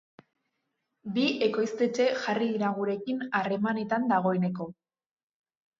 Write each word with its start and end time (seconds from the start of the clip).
Bi 1.17 1.25
ekoiztetxe 1.49 2.09
jarri 2.23 2.49
dira 2.55 2.73
gurekin 2.81 3.21
harremanetan 3.43 4.13
dagoeneko. 4.15 4.73